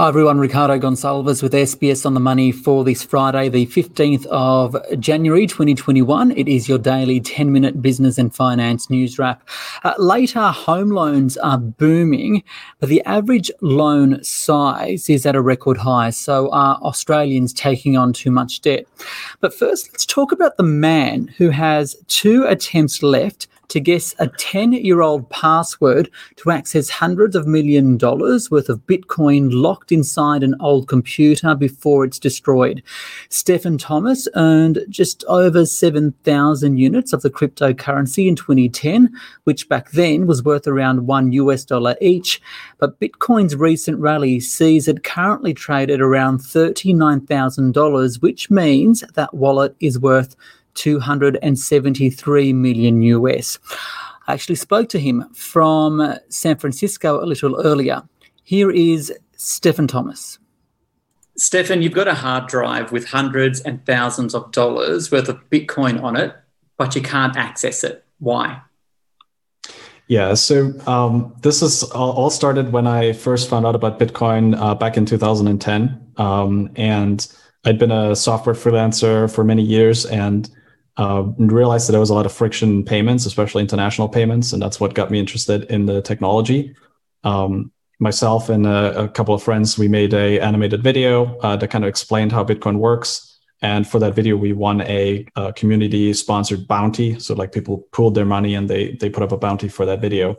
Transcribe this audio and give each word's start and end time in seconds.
Hi 0.00 0.08
everyone, 0.08 0.38
Ricardo 0.38 0.78
Gonçalves 0.78 1.42
with 1.42 1.52
SBS 1.52 2.06
on 2.06 2.14
the 2.14 2.20
Money 2.20 2.52
for 2.52 2.84
this 2.84 3.02
Friday, 3.02 3.50
the 3.50 3.66
15th 3.66 4.24
of 4.28 4.74
January 4.98 5.46
2021. 5.46 6.30
It 6.30 6.48
is 6.48 6.70
your 6.70 6.78
daily 6.78 7.20
10 7.20 7.52
minute 7.52 7.82
business 7.82 8.16
and 8.16 8.34
finance 8.34 8.88
news 8.88 9.18
wrap. 9.18 9.46
Uh, 9.84 9.92
later, 9.98 10.40
home 10.52 10.88
loans 10.88 11.36
are 11.36 11.58
booming, 11.58 12.42
but 12.78 12.88
the 12.88 13.02
average 13.04 13.50
loan 13.60 14.24
size 14.24 15.10
is 15.10 15.26
at 15.26 15.36
a 15.36 15.42
record 15.42 15.76
high. 15.76 16.08
So, 16.08 16.50
are 16.50 16.76
Australians 16.76 17.52
taking 17.52 17.98
on 17.98 18.14
too 18.14 18.30
much 18.30 18.62
debt? 18.62 18.86
But 19.40 19.52
first, 19.52 19.92
let's 19.92 20.06
talk 20.06 20.32
about 20.32 20.56
the 20.56 20.62
man 20.62 21.26
who 21.36 21.50
has 21.50 21.94
two 22.08 22.44
attempts 22.44 23.02
left 23.02 23.48
to 23.70 23.80
guess 23.80 24.14
a 24.18 24.28
10 24.28 24.72
year 24.72 25.00
old 25.00 25.28
password 25.30 26.10
to 26.36 26.50
access 26.50 26.90
hundreds 26.90 27.34
of 27.34 27.46
million 27.46 27.96
dollars 27.96 28.50
worth 28.50 28.68
of 28.68 28.80
Bitcoin 28.86 29.48
locked 29.50 29.90
inside 29.92 30.42
an 30.42 30.54
old 30.60 30.88
computer 30.88 31.54
before 31.54 32.04
it's 32.04 32.18
destroyed. 32.18 32.82
Stefan 33.30 33.78
Thomas 33.78 34.28
earned 34.34 34.80
just 34.88 35.24
over 35.28 35.64
7,000 35.64 36.76
units 36.76 37.12
of 37.12 37.22
the 37.22 37.30
cryptocurrency 37.30 38.26
in 38.26 38.36
2010, 38.36 39.10
which 39.44 39.68
back 39.68 39.92
then 39.92 40.26
was 40.26 40.42
worth 40.42 40.66
around 40.66 41.06
one 41.06 41.32
US 41.32 41.64
dollar 41.64 41.96
each. 42.00 42.40
But 42.78 42.98
Bitcoin's 43.00 43.56
recent 43.56 43.98
rally 43.98 44.40
sees 44.40 44.88
it 44.88 45.04
currently 45.04 45.54
trade 45.54 45.90
at 45.90 46.00
around 46.00 46.40
$39,000, 46.40 48.20
which 48.20 48.50
means 48.50 49.04
that 49.14 49.32
wallet 49.32 49.76
is 49.80 49.98
worth 49.98 50.34
273 50.80 52.52
million 52.54 53.02
US. 53.02 53.58
I 54.26 54.32
actually 54.32 54.54
spoke 54.54 54.88
to 54.88 54.98
him 54.98 55.28
from 55.34 56.14
San 56.30 56.56
Francisco 56.56 57.22
a 57.22 57.26
little 57.26 57.60
earlier. 57.60 58.02
Here 58.44 58.70
is 58.70 59.12
Stefan 59.36 59.86
Thomas. 59.86 60.38
Stefan, 61.36 61.82
you've 61.82 61.92
got 61.92 62.08
a 62.08 62.14
hard 62.14 62.46
drive 62.46 62.92
with 62.92 63.06
hundreds 63.06 63.60
and 63.60 63.84
thousands 63.84 64.34
of 64.34 64.50
dollars 64.52 65.10
worth 65.12 65.28
of 65.28 65.38
Bitcoin 65.50 66.02
on 66.02 66.16
it, 66.16 66.34
but 66.78 66.96
you 66.96 67.02
can't 67.02 67.36
access 67.36 67.84
it. 67.84 68.02
Why? 68.18 68.62
Yeah, 70.06 70.32
so 70.32 70.72
um, 70.86 71.34
this 71.42 71.60
is 71.60 71.82
all 71.82 72.30
started 72.30 72.72
when 72.72 72.86
I 72.86 73.12
first 73.12 73.50
found 73.50 73.66
out 73.66 73.74
about 73.74 73.98
Bitcoin 73.98 74.58
uh, 74.58 74.74
back 74.74 74.96
in 74.96 75.04
2010. 75.04 76.12
Um, 76.16 76.70
and 76.76 77.26
I'd 77.64 77.78
been 77.78 77.92
a 77.92 78.16
software 78.16 78.54
freelancer 78.54 79.32
for 79.32 79.44
many 79.44 79.62
years 79.62 80.06
and 80.06 80.48
uh, 81.00 81.22
realized 81.38 81.88
that 81.88 81.92
there 81.92 82.00
was 82.00 82.10
a 82.10 82.14
lot 82.14 82.26
of 82.26 82.32
friction 82.32 82.68
in 82.68 82.84
payments, 82.84 83.24
especially 83.24 83.62
international 83.62 84.06
payments, 84.06 84.52
and 84.52 84.60
that's 84.62 84.78
what 84.78 84.94
got 84.94 85.10
me 85.10 85.18
interested 85.18 85.64
in 85.64 85.86
the 85.86 86.02
technology. 86.02 86.76
Um, 87.24 87.72
myself 88.00 88.50
and 88.50 88.66
a, 88.66 89.04
a, 89.04 89.08
couple 89.08 89.34
of 89.34 89.42
friends, 89.42 89.78
we 89.78 89.88
made 89.88 90.12
a 90.12 90.38
animated 90.40 90.84
video 90.84 91.38
uh, 91.38 91.56
that 91.56 91.68
kind 91.68 91.84
of 91.84 91.88
explained 91.88 92.32
how 92.32 92.44
Bitcoin 92.44 92.76
works. 92.76 93.38
And 93.62 93.88
for 93.88 93.98
that 93.98 94.14
video, 94.14 94.36
we 94.36 94.52
won 94.52 94.82
a, 94.82 95.26
a 95.36 95.54
community-sponsored 95.54 96.68
bounty. 96.68 97.18
So 97.18 97.34
like 97.34 97.52
people 97.52 97.88
pooled 97.92 98.14
their 98.14 98.24
money 98.26 98.54
and 98.54 98.68
they 98.68 98.92
they 99.00 99.10
put 99.10 99.22
up 99.22 99.32
a 99.32 99.36
bounty 99.38 99.68
for 99.68 99.86
that 99.86 100.00
video. 100.00 100.36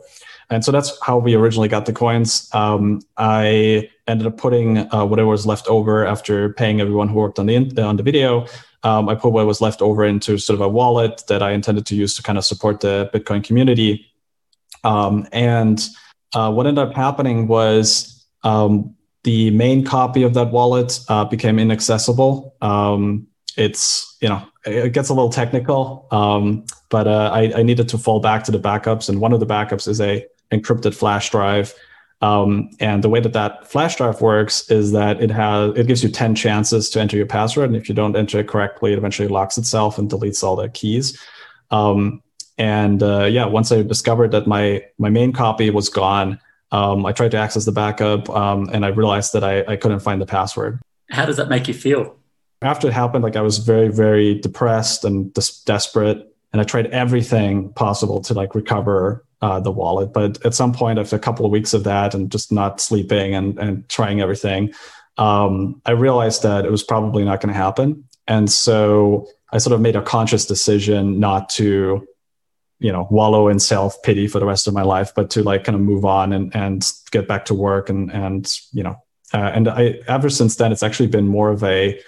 And 0.50 0.64
so 0.64 0.70
that's 0.72 0.92
how 1.02 1.18
we 1.18 1.34
originally 1.34 1.68
got 1.68 1.86
the 1.86 1.92
coins. 1.92 2.48
Um, 2.52 3.00
I 3.16 3.90
ended 4.08 4.26
up 4.26 4.38
putting 4.38 4.92
uh, 4.92 5.06
whatever 5.06 5.28
was 5.28 5.46
left 5.46 5.66
over 5.68 6.04
after 6.04 6.52
paying 6.54 6.80
everyone 6.80 7.08
who 7.08 7.14
worked 7.14 7.38
on 7.38 7.46
the 7.46 7.56
on 7.82 7.96
the 7.96 8.02
video 8.02 8.46
um, 8.84 9.08
I 9.08 9.14
put 9.14 9.32
what 9.32 9.46
was 9.46 9.60
left 9.60 9.80
over 9.82 10.04
into 10.04 10.38
sort 10.38 10.54
of 10.54 10.60
a 10.60 10.68
wallet 10.68 11.22
that 11.28 11.42
I 11.42 11.52
intended 11.52 11.86
to 11.86 11.94
use 11.94 12.16
to 12.16 12.22
kind 12.22 12.38
of 12.38 12.44
support 12.44 12.80
the 12.80 13.10
Bitcoin 13.14 13.44
community. 13.44 14.06
Um, 14.84 15.26
and 15.32 15.84
uh, 16.34 16.50
what 16.50 16.66
ended 16.66 16.86
up 16.86 16.94
happening 16.94 17.46
was 17.46 18.26
um, 18.42 18.94
the 19.24 19.50
main 19.50 19.84
copy 19.84 20.22
of 20.24 20.34
that 20.34 20.50
wallet 20.50 20.98
uh, 21.08 21.24
became 21.24 21.58
inaccessible. 21.58 22.56
Um, 22.60 23.28
it's 23.56 24.16
you 24.20 24.28
know 24.28 24.42
it 24.64 24.92
gets 24.92 25.10
a 25.10 25.14
little 25.14 25.30
technical, 25.30 26.08
um, 26.10 26.64
but 26.88 27.06
uh, 27.06 27.30
I, 27.32 27.52
I 27.56 27.62
needed 27.62 27.88
to 27.90 27.98
fall 27.98 28.18
back 28.18 28.44
to 28.44 28.52
the 28.52 28.58
backups, 28.58 29.08
and 29.08 29.20
one 29.20 29.32
of 29.32 29.40
the 29.40 29.46
backups 29.46 29.86
is 29.86 30.00
a 30.00 30.26
encrypted 30.50 30.94
flash 30.94 31.30
drive 31.30 31.74
um, 32.22 32.70
and 32.78 33.02
the 33.02 33.08
way 33.08 33.18
that 33.18 33.32
that 33.32 33.66
flash 33.66 33.96
drive 33.96 34.20
works 34.20 34.70
is 34.70 34.92
that 34.92 35.20
it 35.20 35.30
has 35.32 35.76
it 35.76 35.88
gives 35.88 36.04
you 36.04 36.08
10 36.08 36.36
chances 36.36 36.88
to 36.90 37.00
enter 37.00 37.16
your 37.16 37.26
password. 37.26 37.66
And 37.66 37.76
if 37.76 37.88
you 37.88 37.96
don't 37.96 38.16
enter 38.16 38.38
it 38.38 38.46
correctly, 38.46 38.92
it 38.92 38.98
eventually 38.98 39.26
locks 39.26 39.58
itself 39.58 39.98
and 39.98 40.08
deletes 40.08 40.44
all 40.44 40.54
the 40.54 40.68
keys. 40.68 41.20
Um, 41.72 42.22
and 42.58 43.02
uh, 43.02 43.24
yeah, 43.24 43.46
once 43.46 43.72
I 43.72 43.82
discovered 43.82 44.30
that 44.30 44.46
my 44.46 44.84
my 44.98 45.10
main 45.10 45.32
copy 45.32 45.68
was 45.70 45.88
gone, 45.88 46.38
um, 46.70 47.04
I 47.04 47.10
tried 47.10 47.32
to 47.32 47.38
access 47.38 47.64
the 47.64 47.72
backup 47.72 48.30
um, 48.30 48.70
and 48.72 48.84
I 48.84 48.88
realized 48.88 49.32
that 49.32 49.42
I, 49.42 49.64
I 49.66 49.76
couldn't 49.76 50.00
find 50.00 50.22
the 50.22 50.26
password. 50.26 50.80
How 51.10 51.26
does 51.26 51.38
that 51.38 51.48
make 51.48 51.66
you 51.66 51.74
feel? 51.74 52.16
After 52.62 52.86
it 52.86 52.92
happened, 52.92 53.24
like 53.24 53.34
I 53.34 53.40
was 53.40 53.58
very, 53.58 53.88
very 53.88 54.38
depressed 54.38 55.04
and 55.04 55.34
des- 55.34 55.64
desperate. 55.66 56.28
And 56.52 56.60
I 56.60 56.64
tried 56.64 56.86
everything 56.88 57.72
possible 57.72 58.20
to 58.20 58.34
like 58.34 58.54
recover 58.54 59.24
uh, 59.42 59.60
the 59.60 59.72
wallet. 59.72 60.12
But 60.12 60.44
at 60.46 60.54
some 60.54 60.72
point, 60.72 60.98
after 60.98 61.16
a 61.16 61.18
couple 61.18 61.44
of 61.44 61.52
weeks 61.52 61.74
of 61.74 61.84
that 61.84 62.14
and 62.14 62.30
just 62.30 62.52
not 62.52 62.80
sleeping 62.80 63.34
and, 63.34 63.58
and 63.58 63.88
trying 63.88 64.20
everything, 64.20 64.72
um, 65.18 65.82
I 65.84 65.90
realized 65.90 66.42
that 66.44 66.64
it 66.64 66.70
was 66.70 66.84
probably 66.84 67.24
not 67.24 67.40
going 67.40 67.52
to 67.52 67.58
happen. 67.58 68.04
And 68.28 68.50
so 68.50 69.26
I 69.52 69.58
sort 69.58 69.74
of 69.74 69.80
made 69.80 69.96
a 69.96 70.02
conscious 70.02 70.46
decision 70.46 71.18
not 71.18 71.48
to, 71.50 72.06
you 72.78 72.92
know, 72.92 73.06
wallow 73.10 73.48
in 73.48 73.58
self 73.58 74.00
pity 74.02 74.28
for 74.28 74.38
the 74.38 74.46
rest 74.46 74.68
of 74.68 74.74
my 74.74 74.82
life, 74.82 75.12
but 75.14 75.28
to 75.30 75.42
like 75.42 75.64
kind 75.64 75.74
of 75.74 75.82
move 75.82 76.04
on 76.04 76.32
and, 76.32 76.54
and 76.54 76.90
get 77.10 77.26
back 77.28 77.44
to 77.46 77.54
work. 77.54 77.90
And, 77.90 78.10
and, 78.12 78.50
you 78.72 78.84
know, 78.84 78.96
uh, 79.34 79.50
and 79.54 79.68
I, 79.68 80.00
ever 80.06 80.30
since 80.30 80.56
then, 80.56 80.72
it's 80.72 80.82
actually 80.82 81.08
been 81.08 81.26
more 81.26 81.50
of 81.50 81.64
a 81.64 82.00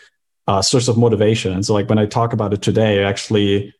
uh, 0.46 0.62
source 0.62 0.88
of 0.88 0.96
motivation. 0.96 1.52
And 1.52 1.66
so 1.66 1.74
like 1.74 1.88
when 1.88 1.98
I 1.98 2.06
talk 2.06 2.32
about 2.32 2.52
it 2.52 2.62
today, 2.62 3.02
I 3.02 3.08
actually 3.08 3.74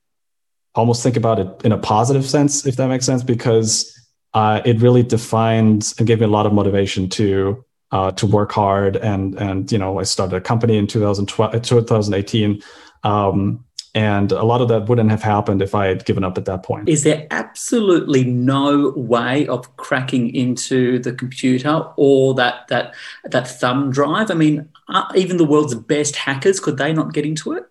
almost 0.74 1.02
think 1.02 1.16
about 1.16 1.38
it 1.38 1.48
in 1.64 1.72
a 1.72 1.78
positive 1.78 2.26
sense, 2.26 2.66
if 2.66 2.76
that 2.76 2.88
makes 2.88 3.06
sense, 3.06 3.22
because 3.22 3.90
uh, 4.34 4.60
it 4.64 4.80
really 4.80 5.02
defined 5.02 5.94
and 5.98 6.06
gave 6.06 6.20
me 6.20 6.26
a 6.26 6.28
lot 6.28 6.46
of 6.46 6.52
motivation 6.52 7.08
to 7.08 7.64
uh, 7.92 8.10
to 8.12 8.26
work 8.26 8.52
hard. 8.52 8.96
And 8.96 9.34
and 9.36 9.70
you 9.70 9.78
know, 9.78 9.98
I 9.98 10.02
started 10.02 10.36
a 10.36 10.40
company 10.40 10.76
in 10.76 10.86
2012, 10.86 11.62
2018. 11.62 12.62
Um, 13.04 13.64
and 13.96 14.32
a 14.32 14.42
lot 14.42 14.60
of 14.60 14.66
that 14.68 14.88
wouldn't 14.88 15.10
have 15.10 15.22
happened 15.22 15.62
if 15.62 15.72
I 15.72 15.86
had 15.86 16.04
given 16.04 16.24
up 16.24 16.36
at 16.36 16.46
that 16.46 16.64
point. 16.64 16.88
Is 16.88 17.04
there 17.04 17.28
absolutely 17.30 18.24
no 18.24 18.92
way 18.96 19.46
of 19.46 19.76
cracking 19.76 20.34
into 20.34 20.98
the 20.98 21.12
computer 21.12 21.86
or 21.96 22.34
that 22.34 22.66
that 22.68 22.94
that 23.24 23.46
thumb 23.46 23.92
drive? 23.92 24.32
I 24.32 24.34
mean, 24.34 24.68
uh, 24.88 25.04
even 25.14 25.36
the 25.36 25.44
world's 25.44 25.76
best 25.76 26.16
hackers 26.16 26.58
could 26.58 26.76
they 26.76 26.92
not 26.92 27.12
get 27.12 27.24
into 27.24 27.52
it? 27.52 27.70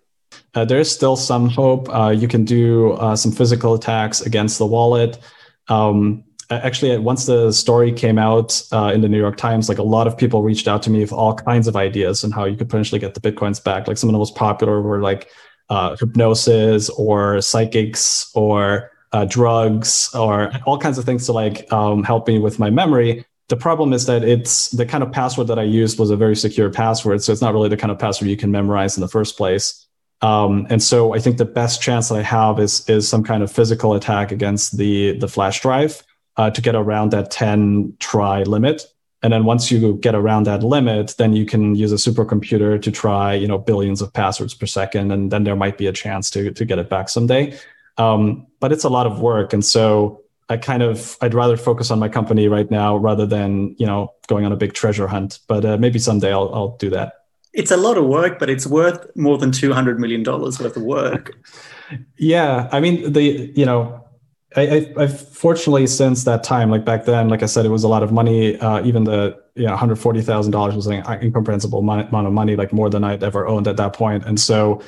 Uh, 0.54 0.64
there 0.64 0.78
is 0.78 0.90
still 0.90 1.16
some 1.16 1.48
hope. 1.48 1.88
Uh, 1.94 2.10
you 2.10 2.28
can 2.28 2.44
do 2.44 2.92
uh, 2.92 3.16
some 3.16 3.32
physical 3.32 3.74
attacks 3.74 4.20
against 4.20 4.58
the 4.58 4.66
wallet. 4.66 5.18
Um, 5.68 6.24
actually, 6.50 6.96
once 6.98 7.26
the 7.26 7.52
story 7.52 7.92
came 7.92 8.18
out 8.18 8.62
uh, 8.72 8.92
in 8.94 9.00
the 9.00 9.08
New 9.08 9.18
York 9.18 9.36
Times, 9.36 9.68
like 9.68 9.78
a 9.78 9.82
lot 9.82 10.06
of 10.06 10.16
people 10.16 10.42
reached 10.42 10.68
out 10.68 10.82
to 10.82 10.90
me 10.90 11.00
with 11.00 11.12
all 11.12 11.34
kinds 11.34 11.66
of 11.66 11.76
ideas 11.76 12.22
on 12.24 12.30
how 12.30 12.44
you 12.44 12.56
could 12.56 12.68
potentially 12.68 12.98
get 12.98 13.14
the 13.14 13.20
bitcoins 13.20 13.62
back. 13.62 13.88
Like 13.88 13.98
some 13.98 14.08
of 14.08 14.12
the 14.12 14.18
most 14.18 14.34
popular 14.34 14.80
were 14.80 15.00
like 15.00 15.28
uh, 15.70 15.96
hypnosis 15.96 16.88
or 16.90 17.40
psychics 17.40 18.30
or 18.34 18.90
uh, 19.12 19.24
drugs 19.24 20.12
or 20.14 20.52
all 20.66 20.78
kinds 20.78 20.98
of 20.98 21.04
things 21.04 21.26
to 21.26 21.32
like 21.32 21.72
um, 21.72 22.02
help 22.02 22.28
me 22.28 22.38
with 22.38 22.58
my 22.58 22.70
memory. 22.70 23.24
The 23.48 23.56
problem 23.56 23.92
is 23.92 24.06
that 24.06 24.24
it's 24.24 24.70
the 24.70 24.86
kind 24.86 25.04
of 25.04 25.12
password 25.12 25.48
that 25.48 25.58
I 25.58 25.62
used 25.62 25.98
was 25.98 26.10
a 26.10 26.16
very 26.16 26.34
secure 26.34 26.70
password, 26.70 27.22
so 27.22 27.32
it's 27.32 27.42
not 27.42 27.52
really 27.52 27.68
the 27.68 27.76
kind 27.76 27.90
of 27.90 27.98
password 27.98 28.30
you 28.30 28.36
can 28.36 28.50
memorize 28.50 28.96
in 28.96 29.02
the 29.02 29.08
first 29.08 29.36
place. 29.36 29.83
Um, 30.24 30.66
and 30.70 30.82
so 30.82 31.14
I 31.14 31.18
think 31.18 31.36
the 31.36 31.44
best 31.44 31.82
chance 31.82 32.08
that 32.08 32.14
I 32.14 32.22
have 32.22 32.58
is 32.58 32.88
is 32.88 33.06
some 33.06 33.22
kind 33.22 33.42
of 33.42 33.52
physical 33.52 33.92
attack 33.92 34.32
against 34.32 34.78
the 34.78 35.18
the 35.18 35.28
flash 35.28 35.60
drive 35.60 36.02
uh, 36.38 36.50
to 36.50 36.62
get 36.62 36.74
around 36.74 37.12
that 37.12 37.30
10 37.30 37.96
try 38.00 38.42
limit. 38.42 38.86
And 39.22 39.32
then 39.34 39.44
once 39.44 39.70
you 39.70 39.96
get 39.96 40.14
around 40.14 40.44
that 40.44 40.62
limit, 40.62 41.14
then 41.18 41.34
you 41.34 41.44
can 41.44 41.74
use 41.74 41.92
a 41.92 41.96
supercomputer 41.96 42.80
to 42.80 42.90
try, 42.90 43.34
you 43.34 43.46
know, 43.46 43.58
billions 43.58 44.00
of 44.00 44.12
passwords 44.14 44.54
per 44.54 44.66
second, 44.66 45.12
and 45.12 45.30
then 45.30 45.44
there 45.44 45.56
might 45.56 45.76
be 45.76 45.86
a 45.88 45.92
chance 45.92 46.30
to 46.30 46.50
to 46.50 46.64
get 46.64 46.78
it 46.78 46.88
back 46.88 47.10
someday. 47.10 47.58
Um, 47.98 48.46
but 48.60 48.72
it's 48.72 48.84
a 48.84 48.88
lot 48.88 49.06
of 49.06 49.20
work, 49.20 49.52
and 49.52 49.64
so 49.64 50.22
I 50.48 50.56
kind 50.56 50.82
of 50.82 51.18
I'd 51.20 51.34
rather 51.34 51.58
focus 51.58 51.90
on 51.90 51.98
my 51.98 52.08
company 52.08 52.48
right 52.48 52.70
now 52.70 52.96
rather 52.96 53.26
than 53.26 53.76
you 53.78 53.86
know 53.86 54.14
going 54.26 54.46
on 54.46 54.52
a 54.52 54.56
big 54.56 54.72
treasure 54.72 55.06
hunt. 55.06 55.40
But 55.48 55.66
uh, 55.66 55.76
maybe 55.76 55.98
someday 55.98 56.32
I'll 56.32 56.50
I'll 56.54 56.76
do 56.78 56.88
that 56.90 57.23
it's 57.54 57.70
a 57.70 57.76
lot 57.76 57.96
of 57.96 58.04
work, 58.06 58.38
but 58.38 58.50
it's 58.50 58.66
worth 58.66 59.06
more 59.16 59.38
than 59.38 59.52
two 59.52 59.72
hundred 59.72 59.98
million 59.98 60.22
dollars 60.22 60.60
worth 60.60 60.76
of 60.76 60.82
work. 60.82 61.38
yeah, 62.18 62.68
I 62.72 62.80
mean 62.80 63.12
the 63.12 63.52
you 63.54 63.64
know. 63.64 64.00
I, 64.56 64.94
I, 64.96 65.00
have 65.00 65.28
fortunately 65.30 65.88
since 65.88 66.22
that 66.24 66.44
time, 66.44 66.70
like 66.70 66.84
back 66.84 67.06
then, 67.06 67.28
like 67.28 67.42
I 67.42 67.46
said, 67.46 67.66
it 67.66 67.70
was 67.70 67.82
a 67.82 67.88
lot 67.88 68.04
of 68.04 68.12
money. 68.12 68.56
Uh, 68.60 68.84
even 68.84 69.02
the 69.02 69.36
you 69.56 69.64
know, 69.64 69.70
one 69.70 69.78
hundred 69.78 69.96
forty 69.96 70.22
thousand 70.22 70.52
dollars 70.52 70.76
was 70.76 70.86
an 70.86 71.04
incomprehensible 71.22 71.80
amount 71.80 72.12
of 72.12 72.32
money, 72.32 72.54
like 72.54 72.72
more 72.72 72.88
than 72.88 73.02
I'd 73.02 73.24
ever 73.24 73.48
owned 73.48 73.66
at 73.66 73.76
that 73.78 73.94
point. 73.94 74.24
And 74.24 74.38
so, 74.38 74.80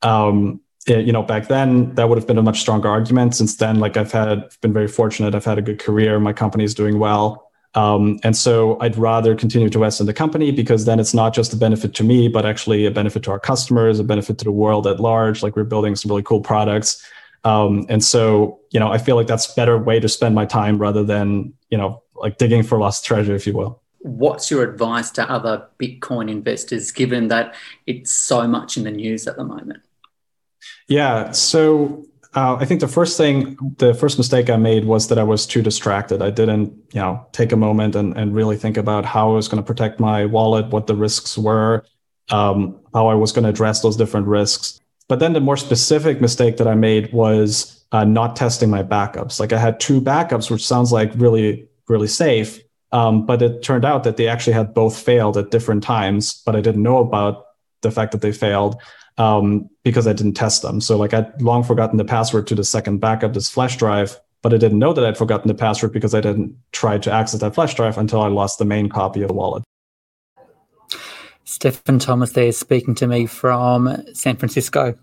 um, 0.00 0.62
it, 0.86 1.04
you 1.04 1.12
know, 1.12 1.22
back 1.22 1.48
then 1.48 1.94
that 1.96 2.08
would 2.08 2.16
have 2.16 2.26
been 2.26 2.38
a 2.38 2.42
much 2.42 2.60
stronger 2.60 2.88
argument. 2.88 3.34
Since 3.34 3.56
then, 3.56 3.78
like 3.78 3.98
I've 3.98 4.12
had, 4.12 4.48
been 4.62 4.72
very 4.72 4.88
fortunate. 4.88 5.34
I've 5.34 5.44
had 5.44 5.58
a 5.58 5.62
good 5.62 5.78
career. 5.78 6.18
My 6.18 6.32
company 6.32 6.64
is 6.64 6.74
doing 6.74 6.98
well. 6.98 7.49
Um, 7.74 8.18
and 8.24 8.36
so 8.36 8.78
I'd 8.80 8.96
rather 8.96 9.36
continue 9.36 9.68
to 9.68 9.78
invest 9.78 10.00
in 10.00 10.06
the 10.06 10.12
company 10.12 10.50
because 10.50 10.86
then 10.86 10.98
it's 10.98 11.14
not 11.14 11.32
just 11.34 11.52
a 11.52 11.56
benefit 11.56 11.94
to 11.94 12.04
me, 12.04 12.28
but 12.28 12.44
actually 12.44 12.84
a 12.84 12.90
benefit 12.90 13.22
to 13.24 13.30
our 13.30 13.38
customers, 13.38 14.00
a 14.00 14.04
benefit 14.04 14.38
to 14.38 14.44
the 14.44 14.52
world 14.52 14.86
at 14.86 14.98
large. 14.98 15.42
Like 15.42 15.54
we're 15.54 15.64
building 15.64 15.94
some 15.94 16.10
really 16.10 16.24
cool 16.24 16.40
products. 16.40 17.04
Um, 17.44 17.86
and 17.88 18.02
so, 18.02 18.60
you 18.70 18.80
know, 18.80 18.90
I 18.90 18.98
feel 18.98 19.16
like 19.16 19.26
that's 19.26 19.50
a 19.50 19.54
better 19.54 19.78
way 19.78 20.00
to 20.00 20.08
spend 20.08 20.34
my 20.34 20.46
time 20.46 20.78
rather 20.78 21.04
than, 21.04 21.54
you 21.70 21.78
know, 21.78 22.02
like 22.14 22.38
digging 22.38 22.62
for 22.62 22.78
lost 22.78 23.04
treasure, 23.04 23.34
if 23.34 23.46
you 23.46 23.54
will. 23.54 23.80
What's 24.00 24.50
your 24.50 24.62
advice 24.62 25.10
to 25.12 25.30
other 25.30 25.66
Bitcoin 25.78 26.30
investors, 26.30 26.90
given 26.90 27.28
that 27.28 27.54
it's 27.86 28.10
so 28.10 28.48
much 28.48 28.76
in 28.76 28.84
the 28.84 28.90
news 28.90 29.26
at 29.26 29.36
the 29.36 29.44
moment? 29.44 29.82
Yeah. 30.88 31.30
So 31.30 32.04
uh, 32.34 32.56
I 32.60 32.64
think 32.64 32.80
the 32.80 32.88
first 32.88 33.16
thing, 33.16 33.56
the 33.78 33.92
first 33.92 34.16
mistake 34.16 34.50
I 34.50 34.56
made 34.56 34.84
was 34.84 35.08
that 35.08 35.18
I 35.18 35.24
was 35.24 35.46
too 35.46 35.62
distracted. 35.62 36.22
I 36.22 36.30
didn't, 36.30 36.72
you 36.92 37.00
know, 37.00 37.26
take 37.32 37.50
a 37.50 37.56
moment 37.56 37.96
and, 37.96 38.16
and 38.16 38.34
really 38.34 38.56
think 38.56 38.76
about 38.76 39.04
how 39.04 39.30
I 39.30 39.34
was 39.34 39.48
going 39.48 39.62
to 39.62 39.66
protect 39.66 39.98
my 39.98 40.26
wallet, 40.26 40.68
what 40.68 40.86
the 40.86 40.94
risks 40.94 41.36
were, 41.36 41.84
um, 42.30 42.78
how 42.94 43.08
I 43.08 43.14
was 43.14 43.32
going 43.32 43.42
to 43.44 43.50
address 43.50 43.80
those 43.80 43.96
different 43.96 44.28
risks. 44.28 44.80
But 45.08 45.18
then 45.18 45.32
the 45.32 45.40
more 45.40 45.56
specific 45.56 46.20
mistake 46.20 46.56
that 46.58 46.68
I 46.68 46.76
made 46.76 47.12
was 47.12 47.84
uh, 47.90 48.04
not 48.04 48.36
testing 48.36 48.70
my 48.70 48.84
backups. 48.84 49.40
Like 49.40 49.52
I 49.52 49.58
had 49.58 49.80
two 49.80 50.00
backups, 50.00 50.52
which 50.52 50.64
sounds 50.64 50.92
like 50.92 51.10
really, 51.16 51.68
really 51.88 52.06
safe. 52.06 52.60
Um, 52.92 53.26
but 53.26 53.42
it 53.42 53.62
turned 53.62 53.84
out 53.84 54.04
that 54.04 54.16
they 54.16 54.28
actually 54.28 54.52
had 54.52 54.72
both 54.72 54.96
failed 54.96 55.36
at 55.36 55.50
different 55.50 55.82
times, 55.82 56.42
but 56.46 56.54
I 56.54 56.60
didn't 56.60 56.82
know 56.82 56.98
about 56.98 57.46
the 57.82 57.90
fact 57.90 58.12
that 58.12 58.20
they 58.20 58.32
failed 58.32 58.80
um, 59.20 59.68
because 59.84 60.06
I 60.06 60.14
didn't 60.14 60.32
test 60.32 60.62
them. 60.62 60.80
So 60.80 60.96
like 60.96 61.12
I'd 61.12 61.42
long 61.42 61.62
forgotten 61.62 61.98
the 61.98 62.06
password 62.06 62.46
to 62.46 62.54
the 62.54 62.64
second 62.64 62.98
backup, 62.98 63.34
this 63.34 63.50
flash 63.50 63.76
drive, 63.76 64.18
but 64.40 64.54
I 64.54 64.56
didn't 64.56 64.78
know 64.78 64.94
that 64.94 65.04
I'd 65.04 65.18
forgotten 65.18 65.46
the 65.46 65.54
password 65.54 65.92
because 65.92 66.14
I 66.14 66.22
didn't 66.22 66.56
try 66.72 66.96
to 66.96 67.12
access 67.12 67.40
that 67.40 67.54
flash 67.54 67.74
drive 67.74 67.98
until 67.98 68.22
I 68.22 68.28
lost 68.28 68.58
the 68.58 68.64
main 68.64 68.88
copy 68.88 69.20
of 69.20 69.28
the 69.28 69.34
wallet. 69.34 69.62
Stefan 71.44 71.98
Thomas 71.98 72.32
there 72.32 72.50
speaking 72.52 72.94
to 72.94 73.06
me 73.06 73.26
from 73.26 74.02
San 74.14 74.36
Francisco. 74.36 74.96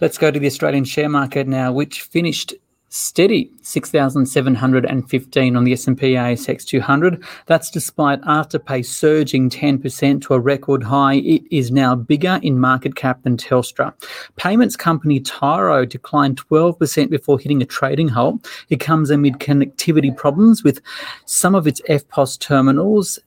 Let's 0.00 0.18
go 0.18 0.30
to 0.30 0.38
the 0.38 0.46
Australian 0.46 0.84
share 0.84 1.08
market 1.08 1.48
now, 1.48 1.72
which 1.72 2.02
finished 2.02 2.54
steady 2.90 3.50
6715 3.62 5.56
on 5.56 5.64
the 5.64 5.72
S&P 5.72 6.14
ASX 6.14 6.64
200 6.64 7.22
that's 7.46 7.70
despite 7.70 8.20
afterpay 8.22 8.84
surging 8.84 9.50
10% 9.50 10.22
to 10.22 10.34
a 10.34 10.40
record 10.40 10.82
high. 10.82 11.14
It 11.16 11.42
is 11.50 11.70
now 11.70 11.94
bigger 11.94 12.40
in 12.42 12.58
market 12.58 12.96
cap 12.96 13.22
than 13.22 13.36
Telstra. 13.36 13.92
Payments 14.36 14.76
company 14.76 15.20
Tyro 15.20 15.84
declined 15.84 16.42
12% 16.48 17.10
before 17.10 17.38
hitting 17.38 17.60
a 17.62 17.66
trading 17.66 18.08
halt. 18.08 18.48
It 18.70 18.80
comes 18.80 19.10
amid 19.10 19.34
connectivity 19.34 20.16
problems 20.16 20.64
with 20.64 20.80
some 21.26 21.54
of 21.54 21.66
its 21.66 21.80
EFTPOS 21.82 22.38
terminals 22.38 23.18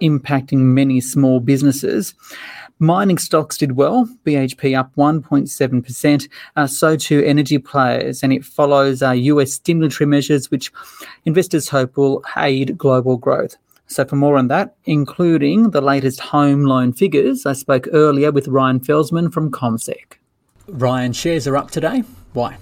impacting 0.00 0.58
many 0.58 1.00
small 1.00 1.40
businesses 1.40 2.14
Mining 2.82 3.18
stocks 3.18 3.58
did 3.58 3.72
well, 3.72 4.08
BHP 4.24 4.74
up 4.76 4.90
1.7%, 4.96 6.28
uh, 6.56 6.66
so 6.66 6.96
too 6.96 7.22
energy 7.26 7.58
players, 7.58 8.22
and 8.22 8.32
it 8.32 8.42
follows 8.42 9.02
uh, 9.02 9.10
US 9.10 9.58
stimulatory 9.58 10.08
measures, 10.08 10.50
which 10.50 10.72
investors 11.26 11.68
hope 11.68 11.98
will 11.98 12.24
aid 12.38 12.78
global 12.78 13.18
growth. 13.18 13.58
So, 13.86 14.06
for 14.06 14.16
more 14.16 14.38
on 14.38 14.48
that, 14.48 14.76
including 14.86 15.72
the 15.72 15.82
latest 15.82 16.20
home 16.20 16.64
loan 16.64 16.94
figures, 16.94 17.44
I 17.44 17.52
spoke 17.52 17.86
earlier 17.92 18.32
with 18.32 18.48
Ryan 18.48 18.80
Felsman 18.80 19.30
from 19.30 19.50
CommSec. 19.50 20.14
Ryan, 20.66 21.12
shares 21.12 21.46
are 21.46 21.58
up 21.58 21.70
today. 21.70 22.04
Why? 22.32 22.56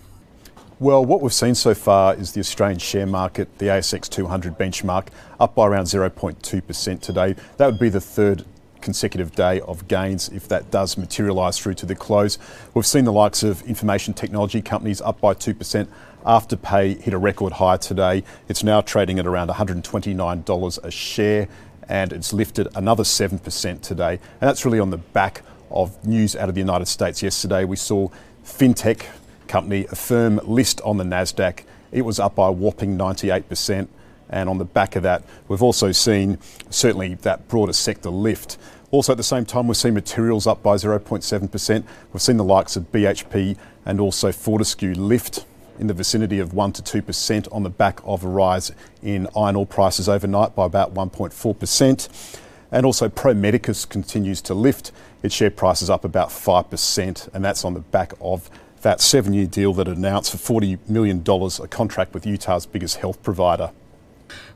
Well, 0.81 1.05
what 1.05 1.21
we've 1.21 1.33
seen 1.33 1.55
so 1.55 1.75
far 1.75 2.17
is 2.17 2.33
the 2.33 2.41
Australian 2.41 2.81
share 2.81 3.07
market, 3.07 3.59
the 3.59 3.67
ASX 3.67 4.09
200 4.09 4.59
benchmark, 4.59 5.09
up 5.39 5.55
by 5.55 5.69
around 5.69 5.85
0.2% 5.85 7.01
today. 7.01 7.37
That 7.57 7.67
would 7.67 7.79
be 7.79 7.89
the 7.89 8.01
third 8.01 8.45
consecutive 8.81 9.35
day 9.35 9.61
of 9.61 9.89
gains 9.89 10.29
if 10.29 10.49
that 10.49 10.71
does 10.71 10.97
materialise 10.97 11.59
through 11.59 11.75
to 11.75 11.87
the 11.87 11.95
close. 11.95 12.39
We've 12.75 12.87
seen 12.87 13.05
the 13.05 13.13
likes 13.13 13.43
of 13.43 13.63
information 13.63 14.15
technology 14.15 14.63
companies 14.63 15.01
up 15.01 15.21
by 15.21 15.35
2%. 15.35 15.89
Afterpay 16.25 17.01
hit 17.01 17.15
a 17.15 17.19
record 17.19 17.55
high 17.55 17.77
today. 17.77 18.25
It's 18.49 18.63
now 18.63 18.81
trading 18.81 19.19
at 19.19 19.27
around 19.27 19.49
$129 19.49 20.85
a 20.85 20.91
share 20.91 21.49
and 21.89 22.13
it's 22.13 22.33
lifted 22.33 22.69
another 22.75 23.03
7% 23.03 23.81
today. 23.81 24.13
And 24.13 24.41
that's 24.41 24.65
really 24.65 24.81
on 24.81 24.91
the 24.91 24.99
back 24.99 25.43
of 25.71 26.05
news 26.07 26.37
out 26.37 26.49
of 26.49 26.55
the 26.55 26.61
United 26.61 26.87
States 26.87 27.23
yesterday. 27.23 27.65
We 27.65 27.77
saw 27.77 28.09
fintech 28.45 29.07
company 29.47 29.87
Affirm 29.91 30.41
list 30.45 30.81
on 30.83 30.99
the 30.99 31.05
NASDAQ. 31.05 31.65
It 31.91 32.03
was 32.03 32.21
up 32.21 32.35
by 32.35 32.49
a 32.49 32.53
whopping 32.53 32.99
98%. 32.99 33.89
And 34.31 34.49
on 34.49 34.59
the 34.59 34.65
back 34.65 34.97
of 34.97 35.03
that, 35.05 35.23
we've 35.49 35.63
also 35.63 35.93
seen 35.93 36.39
certainly 36.71 37.15
that 37.17 37.49
broader 37.49 37.73
sector 37.73 38.11
lift. 38.11 38.59
Also, 38.91 39.13
at 39.13 39.19
the 39.19 39.23
same 39.23 39.45
time, 39.45 39.69
we've 39.69 39.77
seen 39.77 39.95
materials 39.95 40.47
up 40.47 40.63
by 40.63 40.77
0.7%. 40.77 41.85
We've 42.13 42.23
seen 42.23 42.37
the 42.37 42.45
likes 42.45 42.77
of 42.77 42.91
BHP 42.91 43.57
and 43.85 44.01
also 44.01 44.33
Fortescue 44.33 44.95
lift 44.95 45.45
in 45.79 45.87
the 45.87 45.95
vicinity 45.95 46.39
of 46.39 46.55
1 46.55 46.73
to 46.73 47.03
2% 47.03 47.49
on 47.53 47.63
the 47.63 47.71
back 47.71 48.01
of 48.05 48.25
a 48.25 48.29
rise 48.29 48.73
in 49.03 49.29
iron 49.37 49.57
ore 49.57 49.67
prices 49.67 50.09
overnight 50.09 50.55
by 50.55 50.67
about 50.67 50.95
1.4%. 50.95 52.39
And 52.71 52.85
also, 52.85 53.09
Pro 53.09 53.35
Medicus 53.35 53.85
continues 53.85 54.43
to 54.43 54.55
lift. 54.55 54.93
Its 55.23 55.35
share 55.35 55.51
price 55.51 55.83
is 55.83 55.91
up 55.91 56.05
about 56.05 56.29
5%, 56.29 57.29
and 57.35 57.45
that's 57.45 57.65
on 57.65 57.75
the 57.75 57.81
back 57.81 58.13
of 58.21 58.51
that 58.83 59.01
seven 59.01 59.35
year 59.35 59.47
deal 59.47 59.73
that 59.75 59.89
announced 59.89 60.31
for 60.31 60.61
$40 60.61 60.79
million 60.89 61.23
a 61.27 61.69
contract 61.69 62.15
with 62.15 62.27
Utah's 62.27 62.67
biggest 62.67 62.97
health 62.97 63.23
provider. 63.23 63.71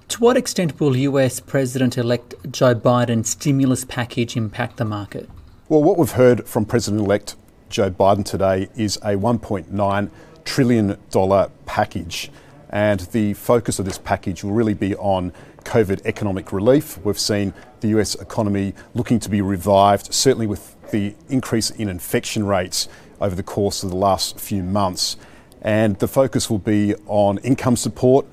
To 0.08 0.18
what 0.20 0.36
extent 0.36 0.78
will 0.78 0.96
US 0.96 1.40
President 1.40 1.96
elect 1.96 2.34
Joe 2.50 2.74
Biden's 2.74 3.30
stimulus 3.30 3.84
package 3.84 4.36
impact 4.36 4.76
the 4.76 4.84
market? 4.84 5.28
Well, 5.68 5.82
what 5.82 5.96
we've 5.96 6.10
heard 6.10 6.46
from 6.46 6.64
President 6.66 7.02
elect 7.02 7.36
Joe 7.70 7.90
Biden 7.90 8.24
today 8.24 8.68
is 8.76 8.96
a 8.98 9.16
$1.9 9.16 10.10
trillion 10.44 10.98
package. 11.66 12.30
And 12.68 13.00
the 13.00 13.34
focus 13.34 13.78
of 13.78 13.84
this 13.84 13.98
package 13.98 14.44
will 14.44 14.52
really 14.52 14.74
be 14.74 14.94
on 14.96 15.32
COVID 15.64 16.04
economic 16.04 16.52
relief. 16.52 16.98
We've 17.04 17.18
seen 17.18 17.54
the 17.80 17.88
US 17.88 18.14
economy 18.14 18.74
looking 18.94 19.18
to 19.20 19.30
be 19.30 19.40
revived, 19.40 20.12
certainly 20.12 20.46
with 20.46 20.76
the 20.90 21.14
increase 21.28 21.70
in 21.70 21.88
infection 21.88 22.46
rates 22.46 22.88
over 23.20 23.34
the 23.34 23.42
course 23.42 23.82
of 23.82 23.90
the 23.90 23.96
last 23.96 24.38
few 24.38 24.62
months. 24.62 25.16
And 25.62 25.98
the 26.00 26.08
focus 26.08 26.50
will 26.50 26.58
be 26.58 26.94
on 27.06 27.38
income 27.38 27.76
support, 27.76 28.26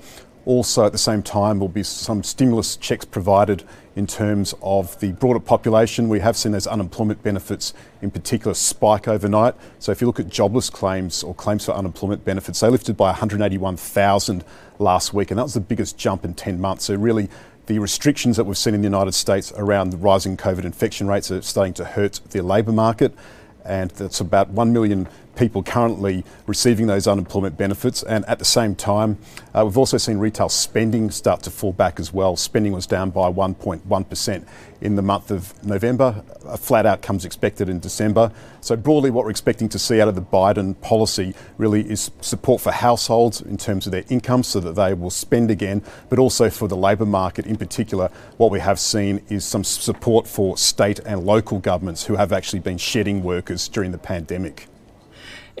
also, 0.46 0.86
at 0.86 0.92
the 0.92 0.98
same 0.98 1.22
time, 1.22 1.58
there 1.58 1.60
will 1.60 1.68
be 1.68 1.82
some 1.82 2.22
stimulus 2.22 2.76
checks 2.76 3.04
provided 3.04 3.62
in 3.94 4.06
terms 4.06 4.54
of 4.62 4.98
the 5.00 5.12
broader 5.12 5.40
population. 5.40 6.08
We 6.08 6.20
have 6.20 6.36
seen 6.36 6.52
those 6.52 6.66
unemployment 6.66 7.22
benefits 7.22 7.74
in 8.00 8.10
particular 8.10 8.54
spike 8.54 9.06
overnight. 9.06 9.54
So, 9.78 9.92
if 9.92 10.00
you 10.00 10.06
look 10.06 10.20
at 10.20 10.28
jobless 10.28 10.70
claims 10.70 11.22
or 11.22 11.34
claims 11.34 11.64
for 11.66 11.72
unemployment 11.72 12.24
benefits, 12.24 12.60
they 12.60 12.68
lifted 12.68 12.96
by 12.96 13.08
181,000 13.08 14.44
last 14.78 15.12
week, 15.12 15.30
and 15.30 15.38
that 15.38 15.44
was 15.44 15.54
the 15.54 15.60
biggest 15.60 15.98
jump 15.98 16.24
in 16.24 16.34
10 16.34 16.60
months. 16.60 16.84
So, 16.84 16.94
really, 16.94 17.28
the 17.66 17.78
restrictions 17.78 18.36
that 18.36 18.44
we've 18.44 18.58
seen 18.58 18.74
in 18.74 18.80
the 18.80 18.86
United 18.86 19.12
States 19.12 19.52
around 19.56 19.90
the 19.90 19.96
rising 19.96 20.36
COVID 20.36 20.64
infection 20.64 21.06
rates 21.06 21.30
are 21.30 21.42
starting 21.42 21.74
to 21.74 21.84
hurt 21.84 22.20
the 22.30 22.42
labour 22.42 22.72
market 22.72 23.14
and 23.64 23.90
that's 23.92 24.20
about 24.20 24.48
1 24.50 24.72
million 24.72 25.08
people 25.36 25.62
currently 25.62 26.24
receiving 26.46 26.86
those 26.86 27.06
unemployment 27.06 27.56
benefits. 27.56 28.02
And 28.02 28.24
at 28.26 28.38
the 28.38 28.44
same 28.44 28.74
time, 28.74 29.18
uh, 29.54 29.64
we've 29.64 29.78
also 29.78 29.96
seen 29.96 30.18
retail 30.18 30.48
spending 30.48 31.10
start 31.10 31.42
to 31.44 31.50
fall 31.50 31.72
back 31.72 31.98
as 31.98 32.12
well. 32.12 32.36
Spending 32.36 32.72
was 32.72 32.86
down 32.86 33.10
by 33.10 33.30
1.1% 33.30 34.46
in 34.80 34.96
the 34.96 35.02
month 35.02 35.30
of 35.30 35.62
November. 35.64 36.22
A 36.46 36.56
flat 36.56 36.86
outcomes 36.86 37.24
expected 37.24 37.68
in 37.68 37.80
December. 37.80 38.32
So, 38.60 38.76
broadly, 38.76 39.10
what 39.10 39.24
we're 39.24 39.30
expecting 39.30 39.68
to 39.70 39.78
see 39.78 40.00
out 40.00 40.08
of 40.08 40.14
the 40.14 40.22
Biden 40.22 40.78
policy 40.80 41.34
really 41.58 41.88
is 41.88 42.10
support 42.20 42.60
for 42.60 42.72
households 42.72 43.40
in 43.40 43.56
terms 43.56 43.86
of 43.86 43.92
their 43.92 44.04
income 44.08 44.42
so 44.42 44.60
that 44.60 44.74
they 44.74 44.94
will 44.94 45.10
spend 45.10 45.50
again, 45.50 45.82
but 46.08 46.18
also 46.18 46.50
for 46.50 46.68
the 46.68 46.76
labour 46.76 47.06
market 47.06 47.46
in 47.46 47.56
particular. 47.56 48.10
What 48.36 48.50
we 48.50 48.60
have 48.60 48.78
seen 48.78 49.22
is 49.28 49.44
some 49.44 49.64
support 49.64 50.26
for 50.26 50.56
state 50.56 50.98
and 51.00 51.24
local 51.24 51.58
governments 51.58 52.06
who 52.06 52.16
have 52.16 52.32
actually 52.32 52.60
been 52.60 52.78
shedding 52.78 53.22
workers 53.22 53.68
during 53.68 53.92
the 53.92 53.98
pandemic. 53.98 54.66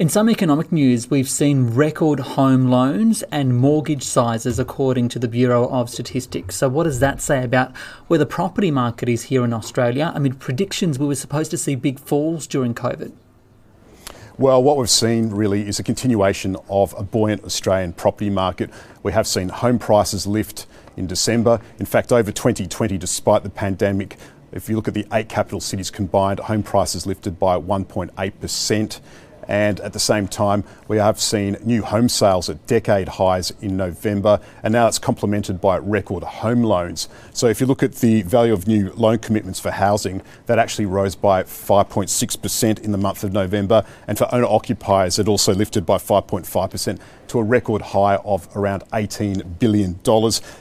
In 0.00 0.08
some 0.08 0.30
economic 0.30 0.72
news, 0.72 1.10
we've 1.10 1.28
seen 1.28 1.74
record 1.74 2.20
home 2.20 2.70
loans 2.70 3.22
and 3.24 3.58
mortgage 3.58 4.02
sizes 4.02 4.58
according 4.58 5.10
to 5.10 5.18
the 5.18 5.28
Bureau 5.28 5.68
of 5.68 5.90
Statistics. 5.90 6.56
So, 6.56 6.70
what 6.70 6.84
does 6.84 7.00
that 7.00 7.20
say 7.20 7.44
about 7.44 7.76
where 8.06 8.18
the 8.18 8.24
property 8.24 8.70
market 8.70 9.10
is 9.10 9.24
here 9.24 9.44
in 9.44 9.52
Australia 9.52 10.10
amid 10.14 10.38
predictions 10.40 10.98
we 10.98 11.06
were 11.06 11.14
supposed 11.14 11.50
to 11.50 11.58
see 11.58 11.74
big 11.74 12.00
falls 12.00 12.46
during 12.46 12.72
COVID? 12.72 13.12
Well, 14.38 14.62
what 14.62 14.78
we've 14.78 14.88
seen 14.88 15.32
really 15.32 15.68
is 15.68 15.78
a 15.78 15.82
continuation 15.82 16.56
of 16.70 16.94
a 16.96 17.02
buoyant 17.02 17.44
Australian 17.44 17.92
property 17.92 18.30
market. 18.30 18.70
We 19.02 19.12
have 19.12 19.26
seen 19.26 19.50
home 19.50 19.78
prices 19.78 20.26
lift 20.26 20.66
in 20.96 21.08
December. 21.08 21.60
In 21.78 21.84
fact, 21.84 22.10
over 22.10 22.32
2020, 22.32 22.96
despite 22.96 23.42
the 23.42 23.50
pandemic, 23.50 24.16
if 24.50 24.70
you 24.70 24.76
look 24.76 24.88
at 24.88 24.94
the 24.94 25.06
eight 25.12 25.28
capital 25.28 25.60
cities 25.60 25.90
combined, 25.90 26.40
home 26.40 26.62
prices 26.62 27.06
lifted 27.06 27.38
by 27.38 27.58
1.8%. 27.58 29.00
And 29.50 29.80
at 29.80 29.92
the 29.92 29.98
same 29.98 30.28
time, 30.28 30.62
we 30.86 30.98
have 30.98 31.20
seen 31.20 31.56
new 31.64 31.82
home 31.82 32.08
sales 32.08 32.48
at 32.48 32.68
decade 32.68 33.08
highs 33.08 33.52
in 33.60 33.76
November, 33.76 34.38
and 34.62 34.72
now 34.72 34.86
it's 34.86 35.00
complemented 35.00 35.60
by 35.60 35.76
record 35.76 36.22
home 36.22 36.62
loans. 36.62 37.08
So 37.32 37.48
if 37.48 37.60
you 37.60 37.66
look 37.66 37.82
at 37.82 37.96
the 37.96 38.22
value 38.22 38.52
of 38.52 38.68
new 38.68 38.92
loan 38.92 39.18
commitments 39.18 39.58
for 39.58 39.72
housing, 39.72 40.22
that 40.46 40.60
actually 40.60 40.86
rose 40.86 41.16
by 41.16 41.42
5.6% 41.42 42.78
in 42.78 42.92
the 42.92 42.98
month 42.98 43.24
of 43.24 43.32
November. 43.32 43.84
And 44.06 44.16
for 44.16 44.32
owner 44.32 44.46
occupiers, 44.46 45.18
it 45.18 45.26
also 45.26 45.52
lifted 45.52 45.84
by 45.84 45.96
5.5% 45.96 47.00
to 47.26 47.38
a 47.38 47.42
record 47.42 47.82
high 47.82 48.16
of 48.24 48.48
around 48.54 48.84
$18 48.92 49.58
billion. 49.58 49.98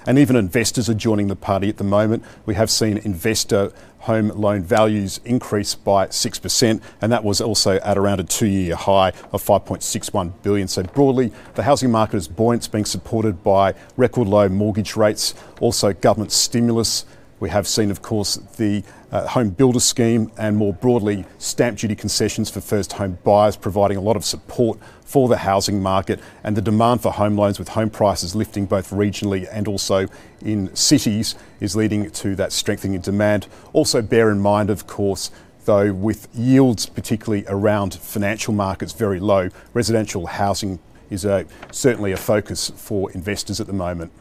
And 0.07 0.17
even 0.17 0.35
investors 0.35 0.89
are 0.89 0.95
joining 0.95 1.27
the 1.27 1.35
party 1.35 1.69
at 1.69 1.77
the 1.77 1.83
moment. 1.83 2.23
We 2.47 2.55
have 2.55 2.71
seen 2.71 2.97
investor 2.97 3.71
home 3.99 4.29
loan 4.29 4.63
values 4.63 5.19
increased 5.25 5.83
by 5.83 6.07
6%, 6.07 6.81
and 7.01 7.11
that 7.11 7.23
was 7.23 7.41
also 7.41 7.79
at 7.79 7.97
around 7.97 8.19
a 8.19 8.23
two 8.23 8.47
year 8.47 8.75
high 8.75 9.09
of 9.31 9.43
5.61 9.43 10.33
billion. 10.41 10.67
So, 10.67 10.83
broadly, 10.83 11.31
the 11.55 11.63
housing 11.63 11.91
market 11.91 12.17
is 12.17 12.27
buoyant, 12.27 12.71
being 12.71 12.85
supported 12.85 13.43
by 13.43 13.75
record 13.97 14.27
low 14.27 14.49
mortgage 14.49 14.95
rates, 14.95 15.33
also 15.59 15.93
government 15.93 16.31
stimulus. 16.31 17.05
We 17.39 17.49
have 17.49 17.67
seen, 17.67 17.89
of 17.89 18.01
course, 18.01 18.35
the 18.57 18.83
uh, 19.11 19.27
home 19.27 19.49
builder 19.49 19.79
scheme 19.79 20.31
and 20.37 20.57
more 20.57 20.73
broadly 20.73 21.25
stamp 21.37 21.79
duty 21.79 21.95
concessions 21.95 22.49
for 22.49 22.61
first 22.61 22.93
home 22.93 23.17
buyers, 23.23 23.55
providing 23.55 23.97
a 23.97 24.01
lot 24.01 24.15
of 24.15 24.25
support 24.25 24.77
for 25.05 25.27
the 25.27 25.37
housing 25.37 25.81
market 25.81 26.19
and 26.43 26.55
the 26.55 26.61
demand 26.61 27.01
for 27.01 27.11
home 27.11 27.35
loans 27.35 27.57
with 27.57 27.69
home 27.69 27.89
prices 27.89 28.35
lifting 28.35 28.65
both 28.65 28.91
regionally 28.91 29.47
and 29.51 29.67
also 29.67 30.07
in 30.41 30.73
cities 30.75 31.35
is 31.59 31.75
leading 31.75 32.11
to 32.11 32.35
that 32.35 32.51
strengthening 32.51 32.99
demand. 32.99 33.47
Also, 33.73 34.01
bear 34.01 34.29
in 34.29 34.39
mind, 34.39 34.69
of 34.69 34.85
course, 34.85 35.31
though, 35.65 35.93
with 35.93 36.27
yields 36.33 36.85
particularly 36.85 37.45
around 37.47 37.93
financial 37.93 38.53
markets 38.53 38.91
very 38.91 39.19
low, 39.19 39.49
residential 39.73 40.27
housing 40.27 40.79
is 41.09 41.25
a, 41.25 41.45
certainly 41.71 42.11
a 42.11 42.17
focus 42.17 42.71
for 42.75 43.11
investors 43.11 43.59
at 43.59 43.67
the 43.67 43.73
moment. 43.73 44.11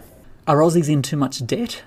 Are 0.46 0.58
Aussies 0.58 0.88
in 0.88 1.02
too 1.02 1.16
much 1.16 1.46
debt? 1.46 1.82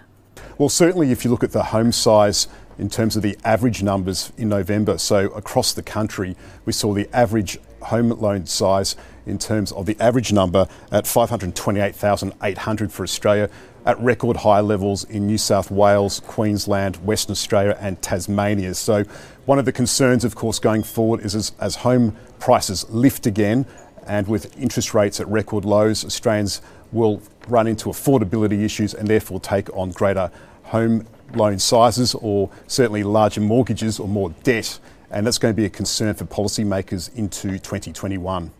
Well, 0.62 0.70
certainly 0.70 1.12
if 1.12 1.26
you 1.26 1.32
look 1.32 1.44
at 1.44 1.54
the 1.54 1.64
home 1.64 1.92
size 1.92 2.48
in 2.78 2.88
terms 2.88 3.16
of 3.16 3.24
the 3.24 3.36
average 3.44 3.82
numbers 3.82 4.32
in 4.38 4.50
November, 4.50 5.00
so 5.00 5.26
across 5.32 5.74
the 5.74 5.82
country, 5.82 6.36
we 6.66 6.72
saw 6.72 6.94
the 6.94 7.10
average 7.12 7.58
home 7.82 8.10
loan 8.10 8.46
size 8.46 8.96
in 9.26 9.40
terms 9.40 9.72
of 9.72 9.88
the 9.88 9.98
average 10.00 10.32
number 10.32 10.68
at 10.92 11.08
528,800 11.08 12.92
for 12.92 13.02
Australia, 13.02 13.50
at 13.88 14.00
record 14.00 14.38
high 14.38 14.60
levels 14.60 15.04
in 15.06 15.26
New 15.26 15.40
South 15.40 15.72
Wales, 15.72 16.20
Queensland, 16.20 16.98
Western 16.98 17.32
Australia, 17.32 17.76
and 17.82 18.00
Tasmania. 18.04 18.76
So, 18.76 19.04
one 19.48 19.58
of 19.58 19.66
the 19.66 19.72
concerns, 19.72 20.24
of 20.24 20.36
course, 20.36 20.60
going 20.60 20.84
forward 20.84 21.26
is 21.26 21.34
as, 21.34 21.54
as 21.60 21.78
home 21.78 22.16
prices 22.38 22.88
lift 22.92 23.26
again 23.26 23.66
and 24.06 24.28
with 24.28 24.56
interest 24.62 24.94
rates 24.94 25.20
at 25.20 25.28
record 25.28 25.66
lows, 25.66 26.06
Australians 26.06 26.62
will 26.92 27.20
run 27.48 27.66
into 27.66 27.90
affordability 27.90 28.64
issues 28.64 28.94
and 28.94 29.08
therefore 29.08 29.40
take 29.40 29.76
on 29.76 29.90
greater 29.92 30.30
home 30.72 31.06
loan 31.36 31.60
sizes 31.60 32.16
or 32.16 32.50
certainly 32.68 33.04
larger 33.04 33.42
mortgages 33.42 34.00
or 34.00 34.08
more 34.08 34.32
debt. 34.44 34.80
And 35.10 35.28
that's 35.28 35.38
going 35.38 35.54
to 35.54 35.56
be 35.56 35.66
a 35.66 35.70
concern 35.70 36.14
for 36.16 36.26
policymakers 36.26 37.14
into 37.16 37.60
2021. 37.60 38.52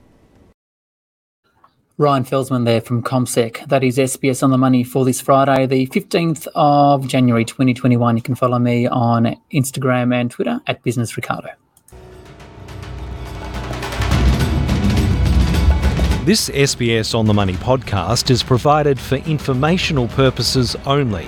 Ryan 1.98 2.24
Felsman 2.24 2.66
there 2.66 2.82
from 2.82 3.04
CommSec. 3.04 3.68
That 3.68 3.84
is 3.84 3.98
SBS 3.98 4.42
on 4.42 4.50
the 4.50 4.58
money 4.58 4.84
for 4.84 5.06
this 5.06 5.22
Friday, 5.22 5.68
the 5.68 5.88
15th 5.88 6.48
of 6.56 7.08
January 7.08 7.46
2021. 7.46 8.18
You 8.18 8.24
can 8.24 8.36
follow 8.36 8.58
me 8.58 8.88
on 8.88 9.36
Instagram 9.54 10.14
and 10.14 10.32
Twitter 10.32 10.60
at 10.68 10.82
Business 10.84 11.16
Ricardo. 11.16 11.50
This 16.26 16.50
SBS 16.50 17.16
on 17.16 17.26
the 17.26 17.34
Money 17.34 17.54
podcast 17.54 18.30
is 18.30 18.44
provided 18.44 19.00
for 19.00 19.16
informational 19.16 20.08
purposes 20.08 20.76
only. 20.86 21.28